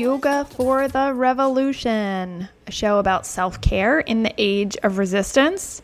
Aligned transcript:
Yoga 0.00 0.46
for 0.46 0.88
the 0.88 1.12
Revolution, 1.12 2.48
a 2.66 2.70
show 2.70 2.98
about 2.98 3.26
self 3.26 3.60
care 3.60 4.00
in 4.00 4.22
the 4.22 4.32
age 4.38 4.74
of 4.82 4.96
resistance. 4.96 5.82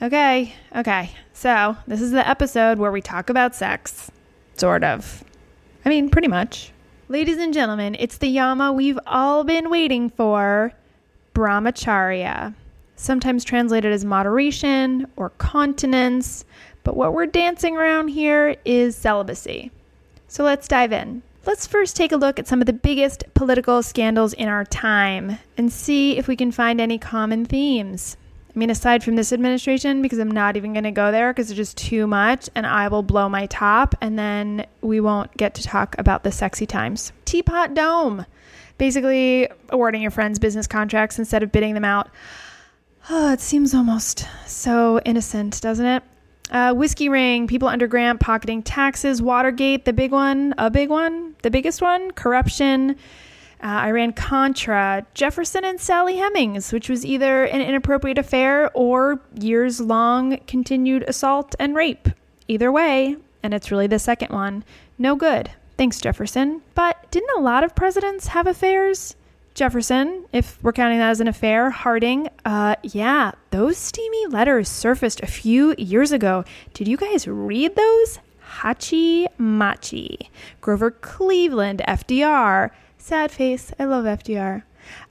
Okay, 0.00 0.54
okay, 0.74 1.10
so 1.34 1.76
this 1.86 2.00
is 2.00 2.10
the 2.10 2.26
episode 2.26 2.78
where 2.78 2.90
we 2.90 3.02
talk 3.02 3.28
about 3.28 3.54
sex. 3.54 4.10
Sort 4.56 4.82
of. 4.82 5.22
I 5.84 5.90
mean, 5.90 6.08
pretty 6.08 6.28
much. 6.28 6.72
Ladies 7.08 7.36
and 7.36 7.52
gentlemen, 7.52 7.96
it's 7.98 8.16
the 8.16 8.28
Yama 8.28 8.72
we've 8.72 8.98
all 9.06 9.44
been 9.44 9.68
waiting 9.68 10.08
for 10.08 10.72
Brahmacharya, 11.34 12.54
sometimes 12.96 13.44
translated 13.44 13.92
as 13.92 14.06
moderation 14.06 15.06
or 15.16 15.28
continence, 15.36 16.46
but 16.82 16.96
what 16.96 17.12
we're 17.12 17.26
dancing 17.26 17.76
around 17.76 18.08
here 18.08 18.56
is 18.64 18.96
celibacy. 18.96 19.70
So 20.28 20.44
let's 20.44 20.66
dive 20.66 20.94
in. 20.94 21.22
Let's 21.48 21.66
first 21.66 21.96
take 21.96 22.12
a 22.12 22.16
look 22.18 22.38
at 22.38 22.46
some 22.46 22.60
of 22.60 22.66
the 22.66 22.74
biggest 22.74 23.24
political 23.32 23.82
scandals 23.82 24.34
in 24.34 24.48
our 24.48 24.66
time 24.66 25.38
and 25.56 25.72
see 25.72 26.18
if 26.18 26.28
we 26.28 26.36
can 26.36 26.52
find 26.52 26.78
any 26.78 26.98
common 26.98 27.46
themes. 27.46 28.18
I 28.54 28.58
mean, 28.58 28.68
aside 28.68 29.02
from 29.02 29.16
this 29.16 29.32
administration, 29.32 30.02
because 30.02 30.18
I'm 30.18 30.30
not 30.30 30.58
even 30.58 30.74
going 30.74 30.84
to 30.84 30.90
go 30.90 31.10
there 31.10 31.32
because 31.32 31.50
it's 31.50 31.56
just 31.56 31.78
too 31.78 32.06
much 32.06 32.50
and 32.54 32.66
I 32.66 32.88
will 32.88 33.02
blow 33.02 33.30
my 33.30 33.46
top 33.46 33.94
and 34.02 34.18
then 34.18 34.66
we 34.82 35.00
won't 35.00 35.34
get 35.38 35.54
to 35.54 35.62
talk 35.62 35.96
about 35.98 36.22
the 36.22 36.30
sexy 36.30 36.66
times. 36.66 37.12
Teapot 37.24 37.72
Dome. 37.72 38.26
Basically, 38.76 39.48
awarding 39.70 40.02
your 40.02 40.10
friends 40.10 40.38
business 40.38 40.66
contracts 40.66 41.18
instead 41.18 41.42
of 41.42 41.50
bidding 41.50 41.72
them 41.72 41.82
out. 41.84 42.10
Oh, 43.08 43.32
it 43.32 43.40
seems 43.40 43.72
almost 43.72 44.28
so 44.44 45.00
innocent, 45.06 45.62
doesn't 45.62 45.86
it? 45.86 46.02
Uh, 46.50 46.72
whiskey 46.72 47.08
ring, 47.08 47.46
people 47.46 47.68
under 47.68 47.86
grant 47.86 48.20
pocketing 48.20 48.62
taxes, 48.62 49.20
Watergate, 49.20 49.84
the 49.84 49.92
big 49.92 50.12
one, 50.12 50.54
a 50.56 50.70
big 50.70 50.88
one, 50.88 51.34
the 51.42 51.50
biggest 51.50 51.82
one, 51.82 52.10
corruption, 52.12 52.96
uh, 53.62 53.66
Iran 53.66 54.12
Contra, 54.12 55.04
Jefferson 55.14 55.64
and 55.64 55.80
Sally 55.80 56.16
Hemings, 56.16 56.72
which 56.72 56.88
was 56.88 57.04
either 57.04 57.44
an 57.44 57.60
inappropriate 57.60 58.18
affair 58.18 58.70
or 58.72 59.20
years 59.38 59.80
long 59.80 60.38
continued 60.46 61.02
assault 61.02 61.54
and 61.58 61.74
rape. 61.74 62.08
Either 62.46 62.72
way, 62.72 63.16
and 63.42 63.52
it's 63.52 63.70
really 63.70 63.86
the 63.86 63.98
second 63.98 64.32
one, 64.32 64.64
no 64.96 65.16
good. 65.16 65.50
Thanks, 65.76 66.00
Jefferson. 66.00 66.62
But 66.74 67.10
didn't 67.10 67.36
a 67.36 67.42
lot 67.42 67.62
of 67.62 67.74
presidents 67.74 68.28
have 68.28 68.46
affairs? 68.46 69.16
Jefferson, 69.58 70.24
if 70.32 70.56
we're 70.62 70.72
counting 70.72 70.98
that 71.00 71.10
as 71.10 71.20
an 71.20 71.26
affair, 71.26 71.70
Harding, 71.70 72.28
uh, 72.44 72.76
yeah, 72.84 73.32
those 73.50 73.76
steamy 73.76 74.26
letters 74.28 74.68
surfaced 74.68 75.20
a 75.20 75.26
few 75.26 75.74
years 75.76 76.12
ago. 76.12 76.44
Did 76.74 76.86
you 76.86 76.96
guys 76.96 77.26
read 77.26 77.74
those? 77.74 78.20
Hachi 78.60 79.26
Machi. 79.36 80.30
Grover 80.60 80.92
Cleveland, 80.92 81.82
FDR. 81.88 82.70
Sad 82.98 83.32
face, 83.32 83.72
I 83.80 83.86
love 83.86 84.04
FDR. 84.04 84.62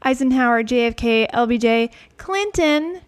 Eisenhower, 0.01 0.63
JFK, 0.63 1.29
LBJ, 1.31 1.91
Clinton. 2.15 3.01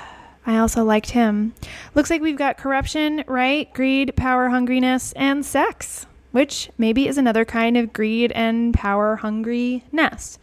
I 0.46 0.58
also 0.58 0.84
liked 0.84 1.10
him. 1.10 1.54
Looks 1.96 2.10
like 2.10 2.20
we've 2.20 2.38
got 2.38 2.56
corruption, 2.56 3.24
right? 3.26 3.72
Greed, 3.74 4.14
power 4.14 4.48
hungriness, 4.48 5.12
and 5.16 5.44
sex, 5.44 6.06
which 6.30 6.70
maybe 6.78 7.08
is 7.08 7.18
another 7.18 7.44
kind 7.44 7.76
of 7.76 7.92
greed 7.92 8.30
and 8.30 8.72
power 8.72 9.18
hungriness. 9.20 10.38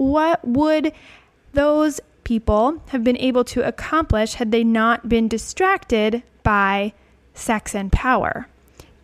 What 0.00 0.42
would 0.48 0.94
those 1.52 2.00
people 2.24 2.82
have 2.88 3.04
been 3.04 3.18
able 3.18 3.44
to 3.44 3.68
accomplish 3.68 4.32
had 4.32 4.50
they 4.50 4.64
not 4.64 5.10
been 5.10 5.28
distracted 5.28 6.22
by 6.42 6.94
sex 7.34 7.74
and 7.74 7.92
power? 7.92 8.48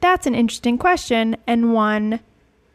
That's 0.01 0.27
an 0.27 0.35
interesting 0.35 0.79
question 0.79 1.37
and 1.47 1.75
one 1.75 2.21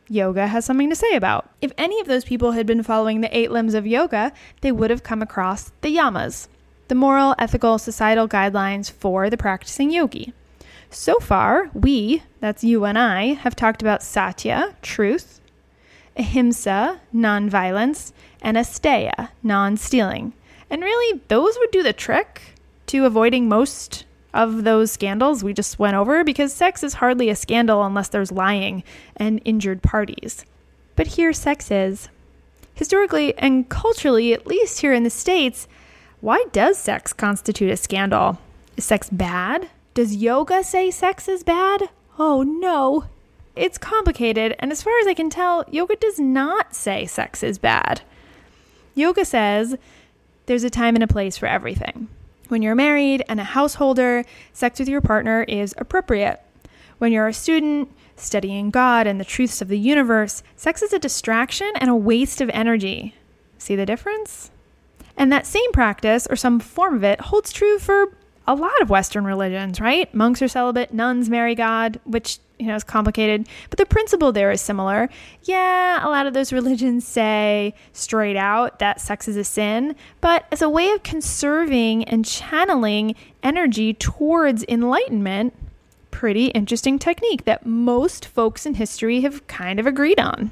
yoga 0.08 0.46
has 0.46 0.66
something 0.66 0.92
to 0.92 0.96
say 0.96 1.16
about. 1.16 1.50
If 1.62 1.72
any 1.80 2.00
of 2.00 2.06
those 2.06 2.24
people 2.24 2.52
had 2.52 2.68
been 2.68 2.84
following 2.84 3.22
the 3.22 3.36
eight 3.36 3.50
limbs 3.50 3.74
of 3.74 3.88
yoga, 3.88 4.34
they 4.62 4.72
would 4.72 4.92
have 4.92 5.02
come 5.02 5.24
across 5.24 5.72
the 5.82 5.98
yamas, 5.98 6.48
the 6.90 6.94
moral, 6.94 7.34
ethical, 7.40 7.80
societal 7.80 8.28
guidelines 8.28 8.92
for 8.92 9.32
the 9.32 9.38
practicing 9.38 9.90
yogi. 9.90 10.32
So 10.92 11.16
far, 11.16 11.72
we, 11.74 12.22
that's 12.40 12.64
you 12.64 12.86
and 12.86 13.00
I, 13.00 13.34
have 13.34 13.56
talked 13.56 13.82
about 13.82 14.04
satya, 14.04 14.76
truth, 14.84 15.41
ahimsa, 16.18 17.02
nonviolence, 17.14 18.12
and 18.42 18.58
asteya, 18.58 19.30
non 19.44 19.78
stealing. 19.78 20.34
And 20.70 20.82
really, 20.82 21.22
those 21.28 21.58
would 21.60 21.72
do 21.72 21.84
the 21.84 21.94
trick 21.94 22.42
to 22.88 23.06
avoiding 23.06 23.50
most 23.50 24.06
of 24.34 24.64
those 24.64 24.92
scandals 24.92 25.44
we 25.44 25.54
just 25.54 25.80
went 25.80 25.96
over 25.96 26.24
because 26.24 26.54
sex 26.54 26.84
is 26.84 26.96
hardly 26.96 27.30
a 27.30 27.36
scandal 27.36 27.84
unless 27.84 28.10
there's 28.10 28.32
lying 28.32 28.84
and 29.18 29.42
injured 29.44 29.82
parties. 29.82 30.46
But 30.96 31.08
here, 31.08 31.34
sex 31.34 31.70
is. 31.72 32.10
Historically 32.74 33.38
and 33.38 33.68
culturally, 33.70 34.34
at 34.34 34.48
least 34.48 34.80
here 34.80 34.94
in 34.94 35.04
the 35.04 35.10
States, 35.10 35.68
why 36.22 36.46
does 36.52 36.78
sex 36.78 37.14
constitute 37.14 37.72
a 37.72 37.78
scandal? 37.78 38.40
Is 38.78 38.86
sex 38.86 39.10
bad? 39.10 39.70
Does 39.94 40.16
yoga 40.16 40.64
say 40.64 40.90
sex 40.90 41.28
is 41.28 41.44
bad? 41.44 41.90
Oh 42.18 42.44
no. 42.44 43.06
It's 43.56 43.78
complicated, 43.78 44.56
and 44.60 44.72
as 44.72 44.82
far 44.82 44.98
as 45.00 45.08
I 45.08 45.14
can 45.14 45.30
tell, 45.30 45.66
yoga 45.70 45.96
does 45.96 46.20
not 46.20 46.74
say 46.74 47.06
sex 47.06 47.44
is 47.44 47.58
bad. 47.58 48.02
Yoga 48.96 49.26
says 49.26 49.76
there's 50.46 50.64
a 50.64 50.70
time 50.70 50.96
and 50.96 51.04
a 51.04 51.08
place 51.08 51.38
for 51.38 51.48
everything. 51.48 52.08
When 52.48 52.62
you're 52.62 52.76
married 52.76 53.24
and 53.30 53.40
a 53.40 53.46
householder, 53.46 54.26
sex 54.54 54.80
with 54.80 54.90
your 54.90 55.02
partner 55.02 55.44
is 55.44 55.74
appropriate. 55.78 56.42
When 56.98 57.12
you're 57.12 57.28
a 57.28 57.34
student, 57.34 57.90
studying 58.16 58.70
God 58.70 59.08
and 59.08 59.20
the 59.20 59.26
truths 59.26 59.62
of 59.62 59.68
the 59.68 59.80
universe, 59.80 60.44
sex 60.56 60.82
is 60.82 60.94
a 60.94 61.00
distraction 61.00 61.72
and 61.76 61.90
a 61.90 61.96
waste 61.96 62.42
of 62.42 62.50
energy. 62.50 63.16
See 63.58 63.76
the 63.76 63.86
difference? 63.86 64.52
And 65.18 65.32
that 65.32 65.46
same 65.46 65.72
practice, 65.72 66.28
or 66.30 66.36
some 66.36 66.60
form 66.60 66.96
of 66.96 67.04
it, 67.04 67.20
holds 67.20 67.52
true 67.52 67.80
for 67.80 68.16
a 68.48 68.56
lot 68.56 68.82
of 68.82 68.90
Western 68.90 69.26
religions, 69.26 69.80
right? 69.80 70.14
Monks 70.14 70.42
are 70.42 70.48
celibate, 70.48 70.94
nuns 70.94 71.30
marry 71.30 71.56
God, 71.56 72.00
which, 72.06 72.40
you 72.58 72.68
know, 72.68 72.76
is 72.76 72.84
complicated, 72.84 73.48
but 73.70 73.78
the 73.78 73.86
principle 73.86 74.32
there 74.32 74.52
is 74.52 74.62
similar. 74.62 75.10
Yeah, 75.44 76.06
a 76.06 76.10
lot 76.10 76.26
of 76.26 76.34
those 76.34 76.52
religions 76.52 77.06
say 77.06 77.74
straight 77.94 78.38
out 78.38 78.80
that 78.80 79.00
sex 79.00 79.28
is 79.28 79.38
a 79.38 79.44
sin, 79.44 79.96
but 80.22 80.46
as 80.52 80.62
a 80.62 80.70
way 80.70 80.90
of 80.90 81.04
conserving 81.04 82.04
and 82.06 82.26
channeling 82.26 83.16
energy 83.44 83.94
towards 83.94 84.66
enlightenment, 84.68 85.54
pretty 86.10 86.48
interesting 86.48 87.00
technique 87.00 87.46
that 87.46 87.66
most 87.66 88.26
folks 88.26 88.66
in 88.66 88.76
history 88.76 89.22
have 89.22 89.46
kind 89.48 89.80
of 89.80 89.86
agreed 89.86 90.20
on. 90.20 90.52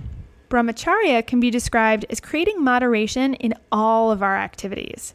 Brahmacharya 0.49 1.27
can 1.27 1.39
be 1.39 1.51
described 1.51 2.05
as 2.09 2.19
creating 2.19 2.63
moderation 2.63 3.35
in 3.35 3.53
all 3.71 4.11
of 4.11 4.23
our 4.23 4.35
activities 4.35 5.13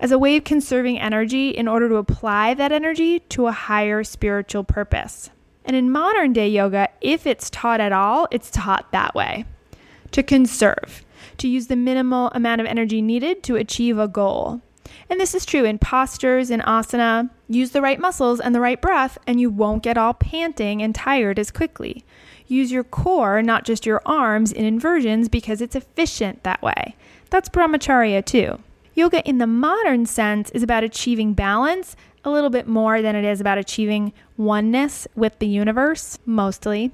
as 0.00 0.10
a 0.10 0.18
way 0.18 0.36
of 0.36 0.44
conserving 0.44 0.98
energy 0.98 1.50
in 1.50 1.68
order 1.68 1.88
to 1.88 1.96
apply 1.96 2.54
that 2.54 2.72
energy 2.72 3.20
to 3.20 3.46
a 3.46 3.52
higher 3.52 4.04
spiritual 4.04 4.64
purpose. 4.64 5.30
And 5.64 5.74
in 5.76 5.90
modern 5.90 6.32
day 6.32 6.48
yoga, 6.48 6.88
if 7.00 7.26
it's 7.26 7.50
taught 7.50 7.80
at 7.80 7.92
all, 7.92 8.28
it's 8.30 8.50
taught 8.50 8.92
that 8.92 9.14
way 9.14 9.44
to 10.12 10.22
conserve, 10.22 11.04
to 11.38 11.48
use 11.48 11.66
the 11.66 11.76
minimal 11.76 12.30
amount 12.34 12.60
of 12.60 12.66
energy 12.66 13.02
needed 13.02 13.42
to 13.44 13.56
achieve 13.56 13.98
a 13.98 14.06
goal. 14.06 14.60
And 15.10 15.20
this 15.20 15.34
is 15.34 15.44
true 15.44 15.64
in 15.64 15.78
postures 15.78 16.50
and 16.50 16.62
asana. 16.62 17.30
Use 17.48 17.70
the 17.70 17.82
right 17.82 17.98
muscles 17.98 18.40
and 18.40 18.54
the 18.54 18.60
right 18.60 18.80
breath, 18.80 19.18
and 19.26 19.40
you 19.40 19.50
won't 19.50 19.82
get 19.82 19.98
all 19.98 20.14
panting 20.14 20.82
and 20.82 20.94
tired 20.94 21.38
as 21.38 21.50
quickly. 21.50 22.04
Use 22.46 22.70
your 22.70 22.84
core, 22.84 23.42
not 23.42 23.64
just 23.64 23.86
your 23.86 24.02
arms, 24.04 24.52
in 24.52 24.64
inversions 24.64 25.28
because 25.28 25.60
it's 25.60 25.74
efficient 25.74 26.42
that 26.42 26.62
way. 26.62 26.94
That's 27.30 27.48
brahmacharya 27.48 28.24
too. 28.24 28.60
Yoga 28.94 29.28
in 29.28 29.38
the 29.38 29.46
modern 29.46 30.06
sense 30.06 30.50
is 30.50 30.62
about 30.62 30.84
achieving 30.84 31.34
balance 31.34 31.96
a 32.24 32.30
little 32.30 32.50
bit 32.50 32.68
more 32.68 33.02
than 33.02 33.16
it 33.16 33.24
is 33.24 33.40
about 33.40 33.58
achieving 33.58 34.12
oneness 34.36 35.08
with 35.16 35.38
the 35.40 35.48
universe, 35.48 36.18
mostly. 36.24 36.92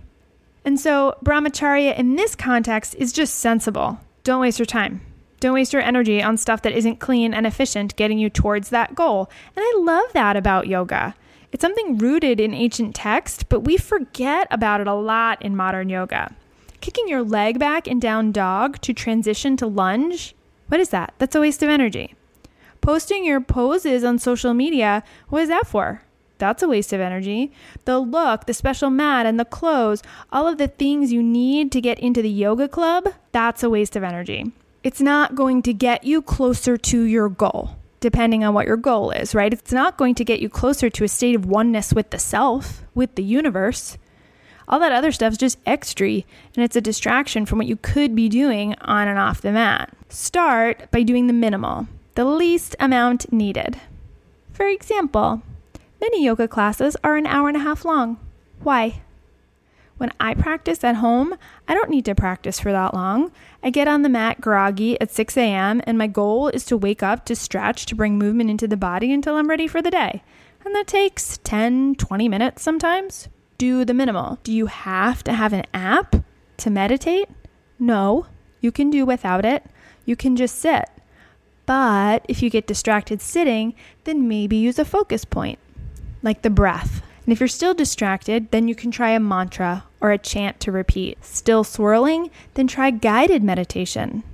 And 0.65 0.81
so, 0.81 1.15
brahmacharya 1.23 1.99
in 1.99 2.17
this 2.17 2.35
context 2.35 2.95
is 2.97 3.13
just 3.13 3.35
sensible. 3.35 4.01
Don't 4.25 4.41
waste 4.41 4.59
your 4.59 4.67
time. 4.67 5.03
Don't 5.41 5.55
waste 5.55 5.73
your 5.73 5.83
energy 5.83 6.23
on 6.23 6.37
stuff 6.37 6.63
that 6.63 6.73
isn't 6.73 7.01
clean 7.01 7.33
and 7.33 7.47
efficient, 7.47 7.97
getting 7.97 8.19
you 8.19 8.29
towards 8.29 8.71
that 8.71 8.95
goal. 8.95 9.31
And 9.55 9.63
I 9.63 9.75
love 9.79 10.13
that 10.15 10.37
about 10.37 10.67
yoga. 10.67 11.15
It's 11.53 11.63
something 11.63 11.99
rooted 11.99 12.41
in 12.41 12.55
ancient 12.55 12.95
text, 12.95 13.49
but 13.49 13.61
we 13.61 13.77
forget 13.77 14.47
about 14.51 14.81
it 14.81 14.87
a 14.87 14.95
lot 14.95 15.41
in 15.43 15.57
modern 15.57 15.89
yoga. 15.89 16.35
Kicking 16.81 17.09
your 17.09 17.23
leg 17.23 17.59
back 17.59 17.87
in 17.87 18.01
down 18.01 18.33
dog 18.33 18.81
to 18.83 18.95
transition 18.95 19.57
to 19.59 19.67
lunge 19.67 20.35
what 20.71 20.81
is 20.81 20.89
that? 20.89 21.13
That's 21.19 21.35
a 21.35 21.41
waste 21.41 21.63
of 21.63 21.69
energy. 21.69 22.15
Posting 22.81 23.25
your 23.25 23.41
poses 23.43 24.05
on 24.05 24.19
social 24.19 24.55
media, 24.55 25.03
what 25.29 25.43
is 25.43 25.49
that 25.51 25.67
for? 25.67 26.03
That's 26.39 26.63
a 26.63 26.69
waste 26.69 26.95
of 26.95 27.01
energy. 27.01 27.53
The 27.85 27.99
look, 27.99 28.47
the 28.47 28.55
special 28.55 28.89
mat, 28.89 29.27
and 29.27 29.39
the 29.39 29.45
clothes, 29.45 30.03
all 30.33 30.49
of 30.49 30.57
the 30.57 30.69
things 30.69 31.13
you 31.13 31.23
need 31.23 31.71
to 31.73 31.81
get 31.83 31.99
into 31.99 32.23
the 32.23 32.31
yoga 32.31 32.67
club, 32.69 33.09
that's 33.33 33.63
a 33.63 33.69
waste 33.69 33.97
of 33.97 34.03
energy. 34.03 34.51
It's 34.83 35.03
not 35.03 35.35
going 35.35 35.61
to 35.63 35.75
get 35.75 36.05
you 36.05 36.23
closer 36.23 36.79
to 36.79 37.03
your 37.03 37.29
goal. 37.29 37.77
depending 38.01 38.43
on 38.43 38.55
what 38.55 38.67
your 38.67 38.77
goal 38.77 39.11
is, 39.11 39.35
right? 39.35 39.53
It's 39.53 39.73
not 39.73 39.97
going 39.97 40.15
to 40.17 40.25
get 40.25 40.41
you 40.41 40.49
closer 40.49 40.91
to 40.91 41.05
a 41.05 41.09
state 41.09 41.37
of 41.37 41.47
oneness 41.47 41.93
with 41.93 42.11
the 42.11 42.19
self, 42.19 42.83
with 42.95 43.15
the 43.15 43.23
universe. 43.23 43.99
All 44.67 44.81
that 44.81 44.93
other 44.93 45.13
stuff's 45.13 45.37
just 45.37 45.59
extra, 45.67 46.09
and 46.09 46.25
it's 46.57 46.77
a 46.77 46.81
distraction 46.81 47.45
from 47.45 47.59
what 47.59 47.67
you 47.67 47.77
could 47.77 48.15
be 48.15 48.29
doing 48.29 48.75
on 48.81 49.09
and 49.09 49.19
off 49.19 49.43
the 49.43 49.53
mat. 49.53 49.93
Start 50.13 50.91
by 50.91 51.05
doing 51.05 51.29
the 51.29 51.33
minimal, 51.33 51.87
the 52.17 52.25
least 52.25 52.75
amount 52.81 53.33
needed. 53.33 53.81
For 54.53 54.67
example, 54.67 55.41
many 56.01 56.25
yoga 56.25 56.49
classes 56.49 56.97
are 57.05 57.17
an 57.17 57.29
hour 57.29 57.47
and 57.47 57.57
a 57.57 57.61
half 57.61 57.85
long. 57.85 58.19
Why? 58.61 59.03
When 59.99 60.11
I 60.19 60.35
practice 60.35 60.83
at 60.83 60.97
home, 60.97 61.37
I 61.69 61.75
don't 61.75 61.91
need 61.91 62.05
to 62.07 62.17
practice 62.17 62.59
for 62.59 62.73
that 62.73 62.93
long. 62.93 63.31
I 63.63 63.71
get 63.71 63.87
on 63.87 64.03
the 64.03 64.09
mat 64.09 64.41
groggy 64.41 65.01
at 65.01 65.13
6 65.13 65.37
a.m., 65.37 65.81
and 65.87 65.97
my 65.97 66.09
goal 66.09 66.49
is 66.49 66.65
to 66.65 66.77
wake 66.77 67.05
up 67.05 67.25
to 67.27 67.37
stretch 67.37 67.87
to 67.87 67.95
bring 67.95 68.19
movement 68.19 68.51
into 68.51 68.67
the 68.67 68.77
body 68.77 69.13
until 69.13 69.37
I'm 69.37 69.49
ready 69.49 69.69
for 69.69 69.81
the 69.81 69.93
day. 69.93 70.25
And 70.65 70.75
that 70.75 70.89
takes 70.89 71.39
10, 71.45 71.95
20 71.95 72.29
minutes 72.29 72.63
sometimes. 72.63 73.29
Do 73.59 73.85
the 73.85 73.95
minimal. 73.95 74.39
Do 74.43 74.53
you 74.53 74.67
have 74.67 75.23
to 75.23 75.33
have 75.33 75.53
an 75.53 75.67
app 75.73 76.17
to 76.57 76.69
meditate? 76.69 77.29
No, 77.79 78.27
you 78.61 78.73
can 78.73 78.91
do 78.91 79.07
without 79.07 79.45
it. 79.45 79.65
You 80.11 80.17
can 80.17 80.35
just 80.35 80.57
sit. 80.57 80.89
But 81.67 82.27
if 82.29 82.43
you 82.43 82.51
get 82.51 82.67
distracted 82.67 83.21
sitting, 83.21 83.75
then 84.03 84.27
maybe 84.27 84.57
use 84.57 84.77
a 84.81 84.85
focus 84.85 85.25
point, 85.25 85.61
like 86.21 86.43
the 86.43 86.51
breath. 86.51 87.01
And 87.25 87.33
if 87.33 87.39
you're 87.39 87.47
still 87.47 87.75
distracted, 87.75 88.51
then 88.51 88.67
you 88.67 88.75
can 88.75 88.91
try 88.91 89.11
a 89.11 89.21
mantra 89.21 89.85
or 90.01 90.11
a 90.11 90.19
chant 90.19 90.59
to 90.61 90.73
repeat. 90.73 91.25
Still 91.25 91.63
swirling? 91.63 92.29
Then 92.55 92.67
try 92.67 92.91
guided 92.91 93.45
meditation. 93.45 94.25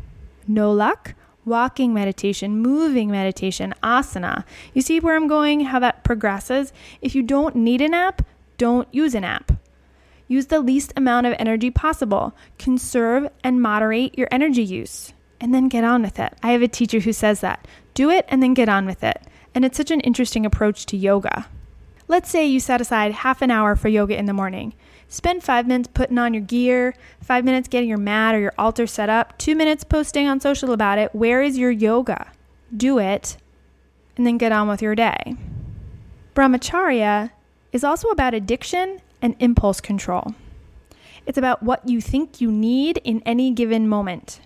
No 0.49 0.73
luck? 0.73 1.12
Walking 1.44 1.93
meditation, 1.93 2.56
moving 2.56 3.11
meditation, 3.11 3.75
asana. 3.82 4.44
You 4.73 4.81
see 4.81 4.99
where 4.99 5.14
I'm 5.14 5.28
going, 5.28 5.61
how 5.61 5.78
that 5.81 6.05
progresses? 6.05 6.73
If 7.02 7.14
you 7.14 7.23
don't 7.23 7.55
need 7.55 7.82
an 7.82 7.93
app, 7.93 8.23
don't 8.56 8.88
use 8.94 9.14
an 9.14 9.25
app. 9.25 9.52
Use 10.26 10.46
the 10.46 10.61
least 10.61 10.94
amount 10.96 11.26
of 11.26 11.34
energy 11.38 11.70
possible. 11.70 12.34
Conserve 12.58 13.28
and 13.44 13.61
moderate 13.61 14.17
your 14.17 14.28
energy 14.31 14.64
use. 14.64 15.12
And 15.41 15.55
then 15.55 15.69
get 15.69 15.85
on 15.85 16.03
with 16.03 16.19
it. 16.19 16.35
I 16.43 16.53
have 16.53 16.62
a 16.62 16.69
teacher 16.69 17.00
who 17.00 17.12
says 17.12 17.41
that. 17.41 17.67
Do 17.94 18.11
it 18.11 18.25
and 18.29 18.43
then 18.43 18.55
get 18.55 18.69
on 18.69 18.87
with 18.87 19.05
it. 19.05 19.23
And 19.55 19.65
it's 19.65 19.77
such 19.77 19.91
an 19.91 20.00
interesting 20.00 20.47
approach 20.47 20.87
to 20.87 20.97
yoga. 20.97 21.47
Let's 22.09 22.31
say 22.31 22.47
you 22.47 22.61
set 22.61 22.81
aside 22.81 23.12
half 23.12 23.43
an 23.43 23.50
hour 23.50 23.75
for 23.75 23.88
yoga 23.88 24.17
in 24.17 24.27
the 24.27 24.33
morning. 24.33 24.75
Spend 25.09 25.43
five 25.43 25.67
minutes 25.67 25.91
putting 25.93 26.19
on 26.19 26.35
your 26.35 26.43
gear, 26.43 26.94
five 27.21 27.44
minutes 27.44 27.69
getting 27.69 27.88
your 27.88 27.99
mat 27.99 28.35
or 28.35 28.41
your 28.41 28.55
altar 28.59 28.87
set 28.87 29.09
up, 29.09 29.37
two 29.38 29.55
minutes 29.55 29.85
posting 29.85 30.27
on 30.27 30.41
social 30.41 30.73
about 30.73 30.99
it. 30.99 31.15
Where 31.15 31.43
is 31.43 31.59
your 31.59 31.71
yoga? 31.71 32.33
Do 32.77 32.99
it, 32.99 33.37
and 34.17 34.27
then 34.27 34.38
get 34.38 34.53
on 34.53 34.69
with 34.69 34.83
your 34.83 34.94
day. 34.94 35.37
Brahmacharya 36.35 37.31
is 37.73 37.85
also 37.85 38.09
about 38.09 38.35
addiction 38.35 39.00
and 39.23 39.37
impulse 39.38 39.81
control. 39.81 40.35
It's 41.25 41.38
about 41.38 41.62
what 41.62 41.88
you 41.88 42.00
think 42.00 42.41
you 42.41 42.50
need 42.50 42.99
in 43.05 43.23
any 43.25 43.50
given 43.50 43.88
moment. 43.88 44.41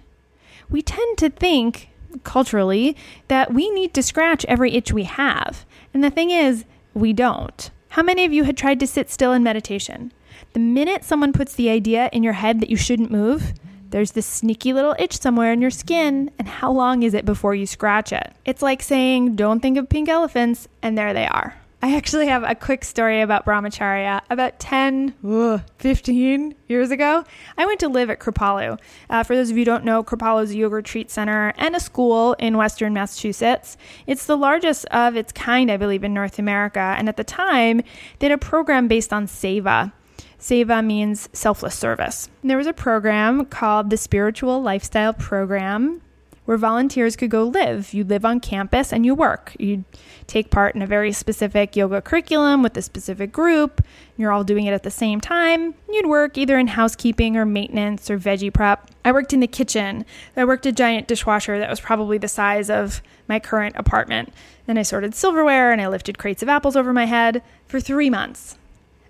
We 0.70 0.82
tend 0.82 1.18
to 1.18 1.30
think, 1.30 1.90
culturally, 2.24 2.96
that 3.28 3.52
we 3.52 3.70
need 3.70 3.94
to 3.94 4.02
scratch 4.02 4.44
every 4.46 4.72
itch 4.74 4.92
we 4.92 5.04
have. 5.04 5.66
And 5.92 6.02
the 6.02 6.10
thing 6.10 6.30
is, 6.30 6.64
we 6.94 7.12
don't. 7.12 7.70
How 7.90 8.02
many 8.02 8.24
of 8.24 8.32
you 8.32 8.44
had 8.44 8.56
tried 8.56 8.80
to 8.80 8.86
sit 8.86 9.10
still 9.10 9.32
in 9.32 9.42
meditation? 9.42 10.12
The 10.52 10.60
minute 10.60 11.04
someone 11.04 11.32
puts 11.32 11.54
the 11.54 11.70
idea 11.70 12.08
in 12.12 12.22
your 12.22 12.34
head 12.34 12.60
that 12.60 12.70
you 12.70 12.76
shouldn't 12.76 13.10
move, 13.10 13.52
there's 13.90 14.12
this 14.12 14.26
sneaky 14.26 14.72
little 14.72 14.94
itch 15.00 15.18
somewhere 15.18 15.52
in 15.52 15.60
your 15.60 15.70
skin, 15.70 16.30
and 16.38 16.46
how 16.46 16.70
long 16.70 17.02
is 17.02 17.12
it 17.12 17.24
before 17.24 17.56
you 17.56 17.66
scratch 17.66 18.12
it? 18.12 18.32
It's 18.44 18.62
like 18.62 18.82
saying, 18.82 19.34
don't 19.34 19.60
think 19.60 19.76
of 19.76 19.88
pink 19.88 20.08
elephants, 20.08 20.68
and 20.80 20.96
there 20.96 21.12
they 21.12 21.26
are. 21.26 21.59
I 21.82 21.96
actually 21.96 22.26
have 22.26 22.42
a 22.42 22.54
quick 22.54 22.84
story 22.84 23.22
about 23.22 23.46
brahmacharya. 23.46 24.20
About 24.28 24.60
10, 24.60 25.14
ugh, 25.26 25.62
15 25.78 26.54
years 26.68 26.90
ago, 26.90 27.24
I 27.56 27.64
went 27.64 27.80
to 27.80 27.88
live 27.88 28.10
at 28.10 28.20
Kripalu. 28.20 28.78
Uh, 29.08 29.22
for 29.22 29.34
those 29.34 29.50
of 29.50 29.56
you 29.56 29.62
who 29.62 29.64
don't 29.64 29.84
know, 29.84 30.04
Kripalu 30.04 30.44
is 30.44 30.50
a 30.50 30.56
yoga 30.56 30.74
retreat 30.74 31.10
center 31.10 31.54
and 31.56 31.74
a 31.74 31.80
school 31.80 32.34
in 32.34 32.58
western 32.58 32.92
Massachusetts. 32.92 33.78
It's 34.06 34.26
the 34.26 34.36
largest 34.36 34.84
of 34.86 35.16
its 35.16 35.32
kind, 35.32 35.70
I 35.70 35.78
believe, 35.78 36.04
in 36.04 36.12
North 36.12 36.38
America. 36.38 36.94
And 36.98 37.08
at 37.08 37.16
the 37.16 37.24
time, 37.24 37.80
they 38.18 38.28
had 38.28 38.32
a 38.32 38.38
program 38.38 38.86
based 38.86 39.10
on 39.10 39.26
seva. 39.26 39.90
Seva 40.38 40.84
means 40.84 41.30
selfless 41.32 41.74
service. 41.74 42.28
And 42.42 42.50
there 42.50 42.58
was 42.58 42.66
a 42.66 42.74
program 42.74 43.46
called 43.46 43.88
the 43.88 43.96
Spiritual 43.96 44.60
Lifestyle 44.60 45.14
Program 45.14 46.02
where 46.44 46.56
volunteers 46.56 47.16
could 47.16 47.30
go 47.30 47.44
live. 47.44 47.94
You 47.94 48.04
live 48.04 48.24
on 48.24 48.40
campus 48.40 48.92
and 48.92 49.06
you 49.06 49.14
work. 49.14 49.54
You 49.58 49.84
take 50.26 50.50
part 50.50 50.74
in 50.74 50.82
a 50.82 50.86
very 50.86 51.12
specific 51.12 51.76
yoga 51.76 52.00
curriculum 52.00 52.62
with 52.62 52.76
a 52.76 52.82
specific 52.82 53.32
group. 53.32 53.84
You're 54.16 54.32
all 54.32 54.44
doing 54.44 54.66
it 54.66 54.72
at 54.72 54.82
the 54.82 54.90
same 54.90 55.20
time. 55.20 55.74
You'd 55.88 56.06
work 56.06 56.38
either 56.38 56.58
in 56.58 56.68
housekeeping 56.68 57.36
or 57.36 57.44
maintenance 57.44 58.10
or 58.10 58.18
veggie 58.18 58.52
prep. 58.52 58.90
I 59.04 59.12
worked 59.12 59.32
in 59.32 59.40
the 59.40 59.46
kitchen. 59.46 60.04
I 60.36 60.44
worked 60.44 60.66
a 60.66 60.72
giant 60.72 61.08
dishwasher 61.08 61.58
that 61.58 61.70
was 61.70 61.80
probably 61.80 62.18
the 62.18 62.28
size 62.28 62.70
of 62.70 63.02
my 63.28 63.38
current 63.38 63.76
apartment. 63.76 64.32
Then 64.66 64.78
I 64.78 64.82
sorted 64.82 65.14
silverware 65.14 65.72
and 65.72 65.80
I 65.80 65.88
lifted 65.88 66.18
crates 66.18 66.42
of 66.42 66.48
apples 66.48 66.76
over 66.76 66.92
my 66.92 67.06
head 67.06 67.42
for 67.66 67.80
three 67.80 68.10
months. 68.10 68.56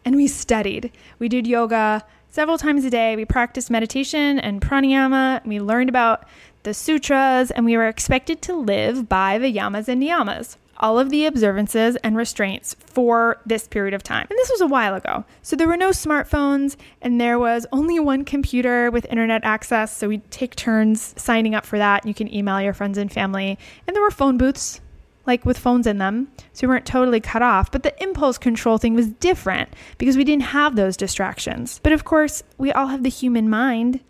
And 0.05 0.17
we 0.17 0.27
studied. 0.27 0.91
We 1.19 1.29
did 1.29 1.47
yoga 1.47 2.05
several 2.31 2.59
times 2.59 2.85
a 2.85 2.91
day. 2.91 3.17
We 3.17 3.25
practiced 3.25 3.71
meditation 3.71 4.38
and 4.38 4.61
pranayama. 4.61 5.44
We 5.44 5.61
learned 5.61 5.91
about 5.91 6.27
the 6.62 6.74
sutras, 6.74 7.50
and 7.50 7.64
we 7.64 7.76
were 7.76 7.88
expected 7.88 8.42
to 8.42 8.54
live 8.54 9.08
by 9.08 9.38
the 9.38 9.52
yamas 9.52 9.88
and 9.88 10.02
niyamas, 10.02 10.56
all 10.76 10.98
of 10.98 11.10
the 11.10 11.26
observances 11.26 11.96
and 11.96 12.16
restraints 12.16 12.74
for 12.78 13.40
this 13.46 13.68
period 13.68 13.94
of 13.94 14.02
time. 14.02 14.26
And 14.30 14.38
this 14.38 14.50
was 14.50 14.60
a 14.60 14.66
while 14.66 14.94
ago. 14.94 15.24
So 15.42 15.56
there 15.56 15.68
were 15.68 15.76
no 15.76 15.90
smartphones, 15.90 16.76
and 17.02 17.20
there 17.20 17.38
was 17.38 17.66
only 17.72 18.00
one 18.00 18.24
computer 18.24 18.90
with 18.90 19.06
internet 19.06 19.44
access. 19.44 19.96
So 19.96 20.08
we'd 20.08 20.30
take 20.30 20.56
turns 20.56 21.14
signing 21.16 21.54
up 21.54 21.66
for 21.66 21.78
that. 21.78 22.06
You 22.06 22.14
can 22.14 22.32
email 22.32 22.60
your 22.60 22.74
friends 22.74 22.98
and 22.98 23.12
family. 23.12 23.58
And 23.86 23.94
there 23.94 24.02
were 24.02 24.10
phone 24.10 24.38
booths. 24.38 24.80
Like 25.26 25.44
with 25.44 25.58
phones 25.58 25.86
in 25.86 25.98
them, 25.98 26.32
so 26.54 26.66
we 26.66 26.72
weren't 26.72 26.86
totally 26.86 27.20
cut 27.20 27.43
off. 27.43 27.70
But 27.70 27.82
the 27.82 28.02
impulse 28.02 28.38
control 28.38 28.79
thing 28.79 28.94
was 28.94 29.06
different 29.06 29.69
because 29.98 30.17
we 30.17 30.24
didn't 30.24 30.44
have 30.44 30.74
those 30.74 30.96
distractions. 30.96 31.79
But 31.84 31.93
of 31.93 32.05
course, 32.05 32.43
we 32.56 32.72
all 32.72 32.88
have 32.88 33.05
the 33.05 33.10
human 33.10 33.48
mind, 33.48 34.00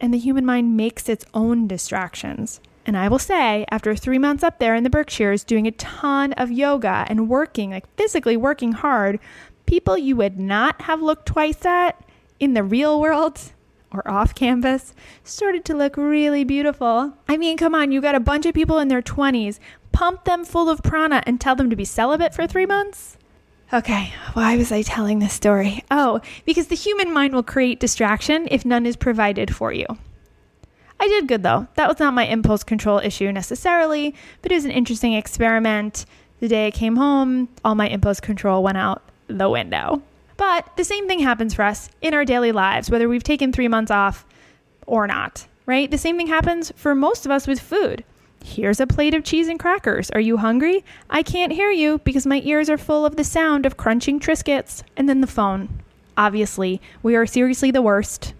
and 0.00 0.12
the 0.12 0.18
human 0.18 0.44
mind 0.44 0.76
makes 0.76 1.08
its 1.08 1.24
own 1.34 1.66
distractions. 1.66 2.60
And 2.86 2.96
I 2.96 3.08
will 3.08 3.18
say, 3.18 3.66
after 3.70 3.96
three 3.96 4.18
months 4.18 4.44
up 4.44 4.58
there 4.58 4.74
in 4.74 4.84
the 4.84 4.90
Berkshires 4.90 5.42
doing 5.42 5.66
a 5.66 5.72
ton 5.72 6.32
of 6.34 6.52
yoga 6.52 7.04
and 7.08 7.28
working, 7.28 7.70
like 7.70 7.92
physically 7.96 8.36
working 8.36 8.72
hard, 8.72 9.18
people 9.66 9.98
you 9.98 10.14
would 10.16 10.38
not 10.38 10.82
have 10.82 11.02
looked 11.02 11.26
twice 11.26 11.64
at 11.64 12.00
in 12.38 12.54
the 12.54 12.62
real 12.62 13.00
world 13.00 13.52
or 13.92 14.08
off 14.08 14.34
canvas 14.34 14.94
started 15.24 15.64
to 15.64 15.74
look 15.74 15.96
really 15.96 16.44
beautiful. 16.44 17.14
I 17.28 17.36
mean, 17.36 17.56
come 17.56 17.74
on, 17.74 17.90
you 17.90 18.00
got 18.00 18.14
a 18.14 18.20
bunch 18.20 18.46
of 18.46 18.54
people 18.54 18.78
in 18.78 18.88
their 18.88 19.02
20s, 19.02 19.58
pump 19.90 20.24
them 20.24 20.44
full 20.44 20.68
of 20.68 20.82
prana 20.82 21.22
and 21.26 21.40
tell 21.40 21.56
them 21.56 21.70
to 21.70 21.76
be 21.76 21.84
celibate 21.84 22.34
for 22.34 22.46
three 22.46 22.66
months? 22.66 23.16
Okay, 23.72 24.12
why 24.34 24.56
was 24.56 24.70
I 24.70 24.82
telling 24.82 25.18
this 25.18 25.32
story? 25.32 25.84
Oh, 25.90 26.20
because 26.44 26.68
the 26.68 26.76
human 26.76 27.12
mind 27.12 27.34
will 27.34 27.42
create 27.42 27.80
distraction 27.80 28.46
if 28.50 28.64
none 28.64 28.86
is 28.86 28.96
provided 28.96 29.54
for 29.54 29.72
you. 29.72 29.86
I 31.00 31.08
did 31.08 31.26
good 31.26 31.42
though. 31.42 31.66
That 31.74 31.88
was 31.88 31.98
not 31.98 32.14
my 32.14 32.26
impulse 32.26 32.62
control 32.62 32.98
issue 32.98 33.32
necessarily, 33.32 34.14
but 34.40 34.52
it 34.52 34.54
was 34.54 34.64
an 34.64 34.70
interesting 34.70 35.14
experiment. 35.14 36.06
The 36.38 36.48
day 36.48 36.68
I 36.68 36.70
came 36.70 36.96
home, 36.96 37.48
all 37.64 37.74
my 37.74 37.88
impulse 37.88 38.20
control 38.20 38.62
went 38.62 38.78
out 38.78 39.02
the 39.26 39.50
window. 39.50 40.00
But 40.36 40.76
the 40.76 40.84
same 40.84 41.08
thing 41.08 41.18
happens 41.18 41.54
for 41.54 41.62
us 41.62 41.88
in 42.00 42.14
our 42.14 42.24
daily 42.24 42.52
lives, 42.52 42.88
whether 42.88 43.08
we've 43.08 43.24
taken 43.24 43.52
three 43.52 43.68
months 43.68 43.90
off 43.90 44.26
or 44.86 45.06
not, 45.06 45.46
right? 45.64 45.90
The 45.90 45.98
same 45.98 46.16
thing 46.16 46.28
happens 46.28 46.72
for 46.76 46.94
most 46.94 47.26
of 47.26 47.32
us 47.32 47.46
with 47.46 47.58
food. 47.58 48.04
Here's 48.44 48.80
a 48.80 48.86
plate 48.86 49.14
of 49.14 49.24
cheese 49.24 49.48
and 49.48 49.58
crackers. 49.58 50.10
Are 50.10 50.20
you 50.20 50.36
hungry? 50.36 50.84
I 51.10 51.22
can't 51.22 51.52
hear 51.52 51.70
you 51.70 51.98
because 51.98 52.26
my 52.26 52.40
ears 52.44 52.70
are 52.70 52.78
full 52.78 53.04
of 53.04 53.16
the 53.16 53.24
sound 53.24 53.66
of 53.66 53.76
crunching 53.76 54.20
Triscuits. 54.20 54.82
And 54.96 55.08
then 55.08 55.20
the 55.20 55.26
phone. 55.26 55.80
Obviously, 56.16 56.80
we 57.02 57.16
are 57.16 57.26
seriously 57.26 57.70
the 57.70 57.82
worst. 57.82 58.34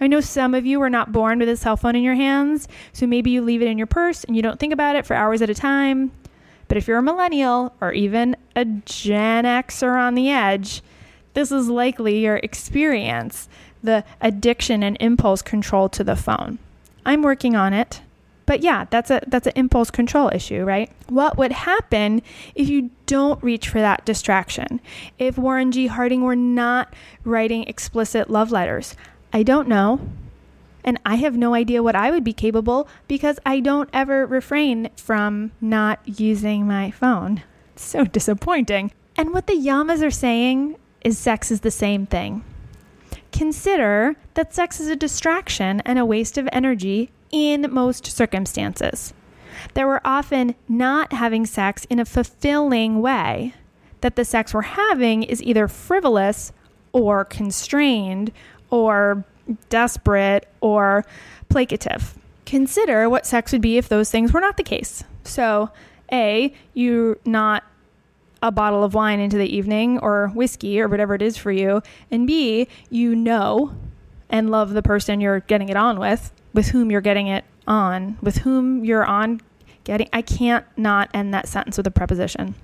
I 0.00 0.06
know 0.06 0.20
some 0.20 0.54
of 0.54 0.66
you 0.66 0.80
are 0.82 0.90
not 0.90 1.12
born 1.12 1.38
with 1.38 1.48
a 1.48 1.56
cell 1.56 1.76
phone 1.76 1.96
in 1.96 2.02
your 2.02 2.14
hands, 2.14 2.68
so 2.92 3.06
maybe 3.06 3.30
you 3.30 3.42
leave 3.42 3.62
it 3.62 3.68
in 3.68 3.78
your 3.78 3.86
purse 3.86 4.24
and 4.24 4.36
you 4.36 4.42
don't 4.42 4.60
think 4.60 4.72
about 4.72 4.96
it 4.96 5.06
for 5.06 5.14
hours 5.14 5.40
at 5.40 5.50
a 5.50 5.54
time. 5.54 6.12
But 6.68 6.76
if 6.76 6.88
you're 6.88 6.98
a 6.98 7.02
millennial 7.02 7.74
or 7.80 7.92
even 7.92 8.36
a 8.56 8.64
Gen 8.64 9.44
Xer 9.44 9.98
on 9.98 10.14
the 10.14 10.30
edge, 10.30 10.82
this 11.34 11.50
is 11.52 11.68
likely 11.68 12.20
your 12.20 12.36
experience 12.36 13.48
the 13.82 14.02
addiction 14.20 14.82
and 14.82 14.96
impulse 14.98 15.42
control 15.42 15.88
to 15.90 16.02
the 16.02 16.16
phone. 16.16 16.58
I'm 17.04 17.22
working 17.22 17.54
on 17.54 17.74
it. 17.74 18.00
But 18.46 18.62
yeah, 18.62 18.86
that's 18.90 19.10
a 19.10 19.22
that's 19.26 19.46
an 19.46 19.54
impulse 19.56 19.90
control 19.90 20.30
issue, 20.32 20.64
right? 20.64 20.90
What 21.08 21.38
would 21.38 21.52
happen 21.52 22.22
if 22.54 22.68
you 22.68 22.90
don't 23.06 23.42
reach 23.42 23.68
for 23.68 23.80
that 23.80 24.04
distraction? 24.04 24.80
If 25.18 25.38
Warren 25.38 25.72
G. 25.72 25.86
Harding 25.86 26.22
were 26.22 26.36
not 26.36 26.94
writing 27.24 27.64
explicit 27.64 28.28
love 28.30 28.52
letters? 28.52 28.96
I 29.32 29.42
don't 29.42 29.68
know. 29.68 30.00
And 30.84 31.00
I 31.06 31.14
have 31.16 31.36
no 31.36 31.54
idea 31.54 31.82
what 31.82 31.96
I 31.96 32.10
would 32.10 32.24
be 32.24 32.34
capable 32.34 32.86
because 33.08 33.38
I 33.46 33.60
don't 33.60 33.88
ever 33.92 34.26
refrain 34.26 34.90
from 34.96 35.52
not 35.60 36.00
using 36.04 36.66
my 36.66 36.90
phone. 36.90 37.42
So 37.76 38.04
disappointing. 38.04 38.92
And 39.16 39.34
what 39.34 39.48
the 39.48 39.54
Yamas 39.54 40.00
are 40.00 40.08
saying 40.08 40.76
is 41.02 41.18
sex 41.18 41.50
is 41.50 41.62
the 41.62 41.72
same 41.72 42.06
thing. 42.06 42.44
Consider 43.32 44.14
that 44.34 44.54
sex 44.54 44.78
is 44.78 44.86
a 44.86 44.94
distraction 44.94 45.80
and 45.80 45.98
a 45.98 46.04
waste 46.04 46.38
of 46.38 46.48
energy 46.52 47.10
in 47.34 47.66
most 47.72 48.06
circumstances. 48.06 49.12
That 49.74 49.86
we're 49.86 50.00
often 50.04 50.54
not 50.68 51.12
having 51.12 51.46
sex 51.46 51.84
in 51.90 51.98
a 51.98 52.04
fulfilling 52.04 53.02
way, 53.02 53.54
that 54.02 54.14
the 54.14 54.24
sex 54.24 54.54
we're 54.54 54.62
having 54.62 55.24
is 55.24 55.42
either 55.42 55.66
frivolous 55.66 56.52
or 56.92 57.24
constrained 57.24 58.30
or 58.70 59.24
desperate 59.68 60.46
or 60.60 61.04
placative. 61.50 62.14
Consider 62.46 63.10
what 63.10 63.26
sex 63.26 63.50
would 63.50 63.60
be 63.60 63.78
if 63.78 63.88
those 63.88 64.12
things 64.12 64.32
were 64.32 64.40
not 64.40 64.56
the 64.56 64.62
case. 64.62 65.02
So, 65.24 65.70
A, 66.12 66.54
you're 66.72 67.18
not 67.24 67.64
a 68.42 68.52
bottle 68.52 68.84
of 68.84 68.94
wine 68.94 69.18
into 69.18 69.38
the 69.38 69.52
evening 69.52 69.98
or 69.98 70.28
whiskey 70.28 70.80
or 70.80 70.86
whatever 70.86 71.16
it 71.16 71.22
is 71.22 71.36
for 71.36 71.50
you. 71.50 71.82
And 72.12 72.28
B, 72.28 72.68
you 72.90 73.16
know 73.16 73.74
and 74.30 74.50
love 74.50 74.72
the 74.72 74.82
person 74.82 75.20
you're 75.20 75.40
getting 75.40 75.68
it 75.68 75.76
on 75.76 75.98
with, 75.98 76.32
with 76.54 76.68
whom 76.68 76.90
you're 76.90 77.02
getting 77.02 77.26
it 77.26 77.44
on, 77.66 78.16
with 78.22 78.38
whom 78.38 78.84
you're 78.84 79.04
on 79.04 79.42
getting. 79.84 80.08
I 80.12 80.22
can't 80.22 80.64
not 80.78 81.10
end 81.12 81.34
that 81.34 81.48
sentence 81.48 81.76
with 81.76 81.86
a 81.86 81.90
preposition. 81.90 82.54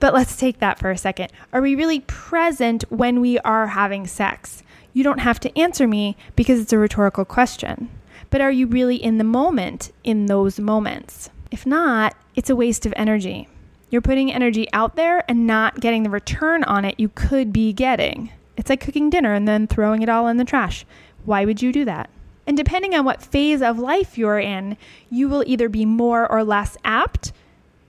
But 0.00 0.14
let's 0.14 0.36
take 0.36 0.58
that 0.60 0.78
for 0.78 0.90
a 0.90 0.96
second. 0.98 1.30
Are 1.52 1.60
we 1.60 1.74
really 1.74 2.00
present 2.00 2.84
when 2.90 3.20
we 3.20 3.38
are 3.40 3.68
having 3.68 4.06
sex? 4.06 4.62
You 4.92 5.04
don't 5.04 5.20
have 5.20 5.38
to 5.40 5.58
answer 5.58 5.86
me 5.86 6.16
because 6.34 6.58
it's 6.58 6.72
a 6.72 6.78
rhetorical 6.78 7.24
question. 7.24 7.90
But 8.30 8.40
are 8.40 8.50
you 8.50 8.66
really 8.66 8.96
in 8.96 9.18
the 9.18 9.24
moment 9.24 9.92
in 10.02 10.26
those 10.26 10.58
moments? 10.58 11.30
If 11.50 11.66
not, 11.66 12.14
it's 12.34 12.50
a 12.50 12.56
waste 12.56 12.86
of 12.86 12.94
energy. 12.96 13.48
You're 13.90 14.00
putting 14.00 14.32
energy 14.32 14.66
out 14.72 14.96
there 14.96 15.22
and 15.28 15.46
not 15.46 15.80
getting 15.80 16.02
the 16.02 16.10
return 16.10 16.64
on 16.64 16.84
it 16.84 16.98
you 16.98 17.10
could 17.10 17.52
be 17.52 17.72
getting. 17.72 18.32
It's 18.56 18.70
like 18.70 18.80
cooking 18.80 19.10
dinner 19.10 19.34
and 19.34 19.46
then 19.46 19.66
throwing 19.66 20.02
it 20.02 20.08
all 20.08 20.28
in 20.28 20.38
the 20.38 20.44
trash. 20.44 20.86
Why 21.24 21.44
would 21.44 21.62
you 21.62 21.72
do 21.72 21.84
that? 21.84 22.08
And 22.46 22.56
depending 22.56 22.94
on 22.94 23.04
what 23.04 23.22
phase 23.22 23.62
of 23.62 23.78
life 23.78 24.18
you're 24.18 24.38
in, 24.38 24.76
you 25.10 25.28
will 25.28 25.44
either 25.46 25.68
be 25.68 25.84
more 25.84 26.30
or 26.30 26.42
less 26.42 26.76
apt 26.84 27.32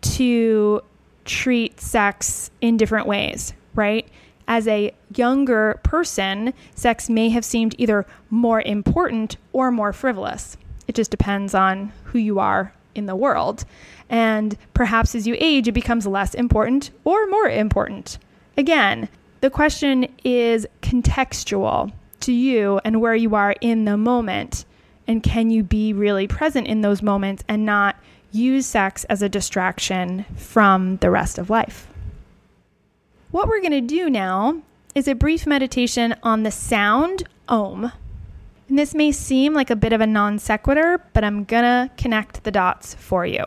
to 0.02 0.82
treat 1.26 1.80
sex 1.80 2.52
in 2.62 2.78
different 2.78 3.08
ways, 3.08 3.54
right? 3.74 4.08
As 4.48 4.68
a 4.68 4.94
younger 5.16 5.80
person, 5.84 6.54
sex 6.76 7.10
may 7.10 7.30
have 7.30 7.46
seemed 7.46 7.76
either 7.78 8.06
more 8.30 8.62
important 8.62 9.38
or 9.54 9.72
more 9.72 9.94
frivolous. 9.94 10.58
It 10.88 10.96
just 10.96 11.12
depends 11.12 11.56
on 11.56 11.94
who 12.06 12.20
you 12.20 12.40
are 12.40 12.74
in 12.94 13.06
the 13.06 13.16
world. 13.16 13.66
And 14.10 14.58
perhaps 14.74 15.16
as 15.16 15.26
you 15.26 15.36
age, 15.40 15.68
it 15.68 15.72
becomes 15.72 16.06
less 16.06 16.34
important 16.34 16.92
or 17.06 17.26
more 17.28 17.50
important. 17.50 18.18
Again, 18.58 19.08
the 19.42 19.50
question 19.50 20.08
is 20.24 20.68
contextual 20.82 21.92
to 22.24 22.34
you 22.34 22.80
and 22.84 23.02
where 23.02 23.16
you 23.16 23.36
are 23.36 23.56
in 23.62 23.86
the 23.86 23.98
moment. 23.98 24.66
And 25.08 25.22
can 25.22 25.50
you 25.50 25.64
be 25.64 25.94
really 25.94 26.28
present 26.28 26.68
in 26.68 26.82
those 26.82 27.02
moments 27.02 27.44
and 27.48 27.66
not 27.66 27.96
use 28.32 28.66
sex 28.66 29.04
as 29.06 29.22
a 29.22 29.30
distraction 29.30 30.26
from 30.36 30.98
the 30.98 31.12
rest 31.12 31.38
of 31.38 31.50
life? 31.50 31.88
What 33.32 33.48
we're 33.48 33.62
going 33.62 33.72
to 33.72 33.82
do 33.82 34.10
now 34.10 34.62
is 34.96 35.08
a 35.08 35.16
brief 35.16 35.48
meditation 35.48 36.16
on 36.24 36.44
the 36.44 36.52
sound 36.52 37.24
Om. 37.48 37.92
And 38.70 38.80
this 38.80 38.94
may 38.96 39.12
seem 39.12 39.54
like 39.54 39.70
a 39.70 39.76
bit 39.76 39.94
of 39.94 40.02
a 40.02 40.08
non 40.08 40.40
sequitur, 40.40 41.04
but 41.14 41.24
I'm 41.24 41.44
going 41.44 41.64
to 41.64 41.92
connect 41.98 42.44
the 42.44 42.52
dots 42.52 42.94
for 42.96 43.26
you. 43.26 43.44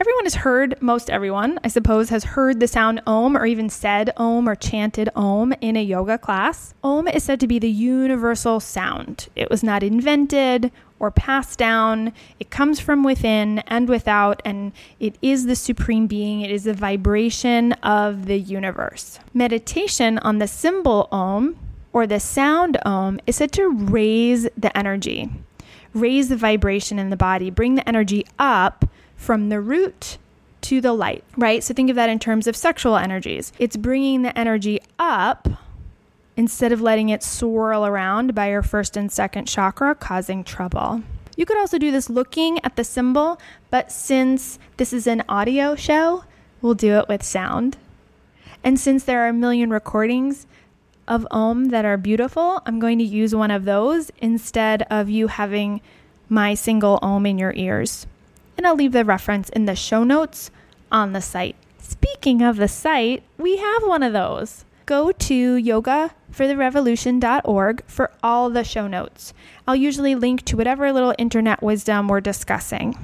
Everyone 0.00 0.24
has 0.24 0.34
heard, 0.34 0.76
most 0.82 1.08
everyone, 1.08 1.60
I 1.62 1.68
suppose, 1.68 2.08
has 2.08 2.24
heard 2.24 2.58
the 2.58 2.66
sound 2.66 3.00
Om 3.06 3.36
or 3.36 3.46
even 3.46 3.70
said 3.70 4.10
Om 4.16 4.48
or 4.48 4.56
chanted 4.56 5.08
Om 5.14 5.54
in 5.60 5.76
a 5.76 5.82
yoga 5.82 6.18
class. 6.18 6.74
Om 6.82 7.06
is 7.06 7.22
said 7.22 7.38
to 7.40 7.46
be 7.46 7.60
the 7.60 7.70
universal 7.70 8.58
sound. 8.58 9.28
It 9.36 9.50
was 9.50 9.62
not 9.62 9.84
invented 9.84 10.72
or 10.98 11.12
passed 11.12 11.60
down. 11.60 12.12
It 12.40 12.50
comes 12.50 12.80
from 12.80 13.04
within 13.04 13.60
and 13.60 13.88
without, 13.88 14.42
and 14.44 14.72
it 14.98 15.16
is 15.22 15.46
the 15.46 15.54
supreme 15.54 16.08
being. 16.08 16.40
It 16.40 16.50
is 16.50 16.64
the 16.64 16.74
vibration 16.74 17.72
of 17.74 18.26
the 18.26 18.38
universe. 18.38 19.20
Meditation 19.32 20.18
on 20.18 20.38
the 20.38 20.48
symbol 20.48 21.08
Om 21.12 21.56
or 21.92 22.04
the 22.08 22.18
sound 22.18 22.78
Om 22.84 23.20
is 23.28 23.36
said 23.36 23.52
to 23.52 23.68
raise 23.68 24.48
the 24.56 24.76
energy, 24.76 25.30
raise 25.94 26.28
the 26.28 26.36
vibration 26.36 26.98
in 26.98 27.10
the 27.10 27.16
body, 27.16 27.48
bring 27.48 27.76
the 27.76 27.88
energy 27.88 28.26
up 28.40 28.84
from 29.16 29.48
the 29.48 29.60
root 29.60 30.18
to 30.62 30.80
the 30.80 30.92
light, 30.92 31.24
right? 31.36 31.62
So 31.62 31.74
think 31.74 31.90
of 31.90 31.96
that 31.96 32.08
in 32.08 32.18
terms 32.18 32.46
of 32.46 32.56
sexual 32.56 32.96
energies. 32.96 33.52
It's 33.58 33.76
bringing 33.76 34.22
the 34.22 34.36
energy 34.38 34.80
up 34.98 35.46
instead 36.36 36.72
of 36.72 36.80
letting 36.80 37.10
it 37.10 37.22
swirl 37.22 37.84
around 37.84 38.34
by 38.34 38.50
your 38.50 38.62
first 38.62 38.96
and 38.96 39.12
second 39.12 39.46
chakra, 39.46 39.94
causing 39.94 40.42
trouble. 40.42 41.02
You 41.36 41.46
could 41.46 41.58
also 41.58 41.78
do 41.78 41.90
this 41.90 42.08
looking 42.08 42.64
at 42.64 42.76
the 42.76 42.84
symbol, 42.84 43.38
but 43.70 43.92
since 43.92 44.58
this 44.76 44.92
is 44.92 45.06
an 45.06 45.22
audio 45.28 45.74
show, 45.74 46.24
we'll 46.62 46.74
do 46.74 46.98
it 46.98 47.08
with 47.08 47.22
sound. 47.22 47.76
And 48.62 48.80
since 48.80 49.04
there 49.04 49.22
are 49.24 49.28
a 49.28 49.34
million 49.34 49.70
recordings 49.70 50.46
of 51.06 51.26
Om 51.30 51.66
that 51.66 51.84
are 51.84 51.98
beautiful, 51.98 52.62
I'm 52.64 52.80
going 52.80 52.98
to 52.98 53.04
use 53.04 53.34
one 53.34 53.50
of 53.50 53.66
those 53.66 54.10
instead 54.18 54.82
of 54.90 55.10
you 55.10 55.26
having 55.26 55.82
my 56.28 56.54
single 56.54 56.98
Om 57.02 57.26
in 57.26 57.36
your 57.36 57.52
ears 57.54 58.06
and 58.56 58.66
I'll 58.66 58.74
leave 58.74 58.92
the 58.92 59.04
reference 59.04 59.50
in 59.50 59.66
the 59.66 59.76
show 59.76 60.04
notes 60.04 60.50
on 60.90 61.12
the 61.12 61.20
site. 61.20 61.56
Speaking 61.78 62.42
of 62.42 62.56
the 62.56 62.68
site, 62.68 63.22
we 63.38 63.58
have 63.58 63.82
one 63.82 64.02
of 64.02 64.12
those. 64.12 64.64
Go 64.86 65.12
to 65.12 65.56
yogafortherevolution.org 65.56 67.84
for 67.86 68.10
all 68.22 68.50
the 68.50 68.64
show 68.64 68.86
notes. 68.86 69.32
I'll 69.66 69.76
usually 69.76 70.14
link 70.14 70.44
to 70.44 70.56
whatever 70.56 70.92
little 70.92 71.14
internet 71.18 71.62
wisdom 71.62 72.08
we're 72.08 72.20
discussing. 72.20 72.96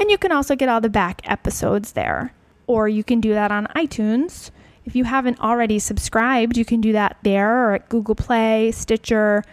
And 0.00 0.10
you 0.10 0.18
can 0.18 0.32
also 0.32 0.56
get 0.56 0.68
all 0.68 0.80
the 0.80 0.88
back 0.88 1.20
episodes 1.24 1.92
there. 1.92 2.32
Or 2.66 2.88
you 2.88 3.04
can 3.04 3.20
do 3.20 3.34
that 3.34 3.52
on 3.52 3.66
iTunes. 3.76 4.50
If 4.84 4.96
you 4.96 5.04
haven't 5.04 5.40
already 5.40 5.78
subscribed, 5.78 6.56
you 6.56 6.64
can 6.64 6.80
do 6.80 6.92
that 6.92 7.16
there 7.22 7.68
or 7.68 7.74
at 7.74 7.88
Google 7.88 8.14
Play, 8.14 8.72
Stitcher, 8.72 9.44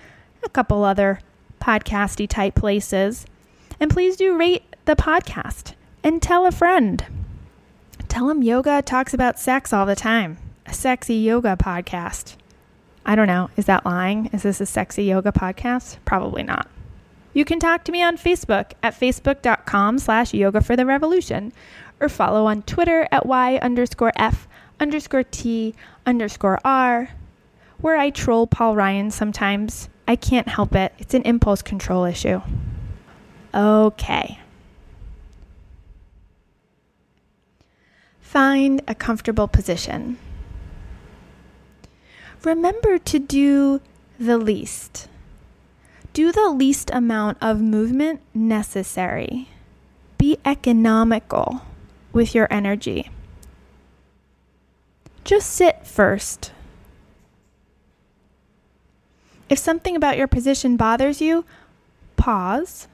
a 0.44 0.50
couple 0.50 0.84
other 0.84 1.20
podcasty 1.62 2.28
type 2.28 2.56
places. 2.56 3.26
And 3.80 3.92
please 3.92 4.18
do 4.18 4.38
rate 4.38 4.64
the 4.92 5.02
podcast 5.02 5.72
and 6.04 6.22
tell 6.22 6.46
a 6.46 6.52
friend. 6.52 7.06
Tell 8.10 8.28
them 8.28 8.44
yoga 8.44 8.82
talks 8.82 9.14
about 9.14 9.40
sex 9.40 9.72
all 9.72 9.86
the 9.86 9.96
time. 9.96 10.38
A 10.66 10.74
sexy 10.74 11.16
yoga 11.16 11.56
podcast. 11.56 12.36
I 13.06 13.16
don't 13.16 13.28
know. 13.28 13.50
Is 13.56 13.68
that 13.68 13.86
lying? 13.86 14.26
Is 14.34 14.44
this 14.44 14.60
a 14.60 14.66
sexy 14.66 15.06
yoga 15.06 15.32
podcast? 15.32 15.96
Probably 16.04 16.44
not. 16.44 16.70
You 17.34 17.46
can 17.46 17.58
talk 17.58 17.86
to 17.86 17.92
me 17.94 18.04
on 18.04 18.18
Facebook 18.18 18.74
at 18.84 19.00
facebook.com 19.00 19.98
slash 19.98 20.34
yoga 20.34 20.60
for 20.60 20.76
the 20.76 20.86
revolution 20.86 21.54
or 22.02 22.10
follow 22.10 22.46
on 22.46 22.62
Twitter 22.64 23.08
at 23.14 23.26
y 23.26 23.60
underscore 23.62 24.12
f 24.18 24.46
underscore 24.82 25.24
t 25.24 25.74
underscore 26.06 26.60
r 26.66 27.12
where 27.80 27.96
I 27.96 28.10
troll 28.10 28.46
Paul 28.46 28.76
Ryan 28.76 29.10
sometimes. 29.10 29.88
I 30.06 30.18
can't 30.18 30.50
help 30.50 30.76
it. 30.76 30.92
It's 31.00 31.14
an 31.14 31.24
impulse 31.24 31.62
control 31.62 32.04
issue. 32.04 32.42
Okay. 33.56 34.38
Find 38.32 38.82
a 38.88 38.96
comfortable 38.96 39.50
position. 39.50 40.18
Remember 42.46 42.98
to 42.98 43.20
do 43.20 43.82
the 44.18 44.38
least. 44.38 45.10
Do 46.14 46.32
the 46.32 46.48
least 46.48 46.90
amount 46.94 47.40
of 47.42 47.60
movement 47.60 48.22
necessary. 48.34 49.50
Be 50.18 50.38
economical 50.46 51.64
with 52.14 52.34
your 52.34 52.48
energy. 52.50 53.10
Just 55.26 55.50
sit 55.50 55.86
first. 55.86 56.54
If 59.50 59.60
something 59.60 59.98
about 59.98 60.18
your 60.18 60.28
position 60.28 60.78
bothers 60.78 61.20
you, 61.20 61.44
pause. 62.16 62.88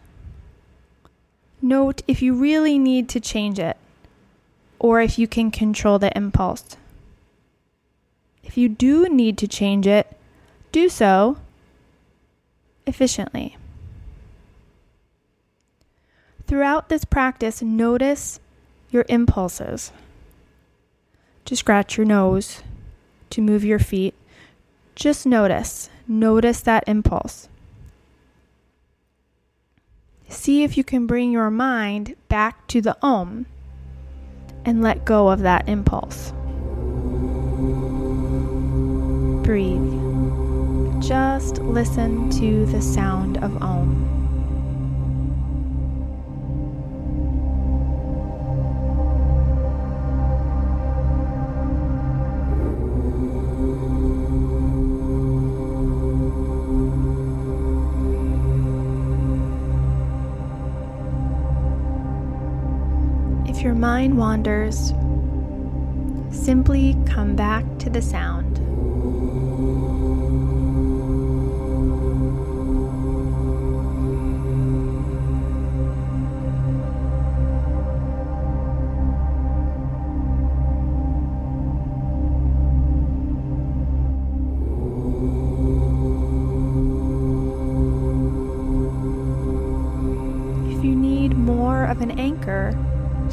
Note 1.62 2.02
if 2.08 2.24
you 2.24 2.34
really 2.34 2.80
need 2.80 3.08
to 3.10 3.20
change 3.20 3.60
it 3.60 3.78
or 4.80 5.02
if 5.02 5.18
you 5.18 5.28
can 5.28 5.52
control 5.52 6.00
the 6.00 6.16
impulse. 6.16 6.78
If 8.44 8.58
you 8.58 8.70
do 8.70 9.10
need 9.10 9.38
to 9.40 9.48
change 9.48 9.88
it, 9.88 10.18
do 10.72 10.90
so 10.90 11.38
efficiently. 12.86 13.58
Throughout 16.48 16.90
this 16.90 17.04
practice, 17.04 17.62
notice 17.62 18.40
your 18.90 19.06
impulses. 19.10 19.92
To 21.46 21.56
scratch 21.56 21.98
your 21.98 22.06
nose, 22.06 22.64
to 23.32 23.42
move 23.42 23.66
your 23.66 23.80
feet, 23.80 24.14
just 24.96 25.26
notice. 25.26 25.90
Notice 26.08 26.62
that 26.62 26.86
impulse. 26.88 27.50
see 30.30 30.64
if 30.64 30.78
you 30.78 30.84
can 30.84 31.08
bring 31.08 31.32
your 31.32 31.50
mind 31.50 32.16
back 32.28 32.68
to 32.68 32.82
the 32.82 32.98
Om 33.02 33.46
and 34.68 34.84
let 34.84 35.06
go 35.06 35.30
of 35.30 35.40
that 35.40 35.68
impulse. 35.68 36.32
Breathe. 39.44 39.82
Just 41.02 41.60
listen 41.60 42.30
to 42.32 42.66
the 42.66 42.82
sound 42.82 43.38
of 43.38 43.64
Om. 43.64 44.17
Mind 63.78 64.18
wanders, 64.18 64.94
simply 66.32 66.96
come 67.06 67.36
back 67.36 67.64
to 67.80 67.90
the 67.90 68.02
sound. 68.02 68.37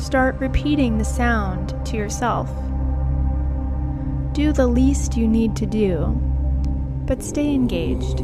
Start 0.05 0.39
repeating 0.39 0.99
the 0.99 1.05
sound 1.05 1.75
to 1.87 1.97
yourself. 1.97 2.51
Do 4.35 4.53
the 4.53 4.67
least 4.67 5.17
you 5.17 5.27
need 5.27 5.57
to 5.57 5.65
do, 5.65 6.09
but 7.07 7.23
stay 7.23 7.55
engaged. 7.55 8.19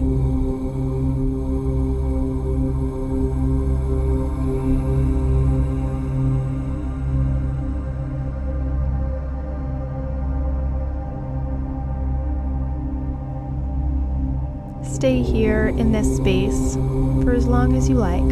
Stay 14.84 15.22
here 15.22 15.68
in 15.68 15.92
this 15.92 16.14
space 16.18 16.74
for 17.24 17.32
as 17.32 17.46
long 17.46 17.74
as 17.74 17.88
you 17.88 17.94
like, 17.94 18.22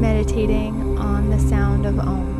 meditating 0.00 0.87
on 1.08 1.30
the 1.30 1.38
sound 1.38 1.86
of 1.86 1.98
Om. 1.98 2.37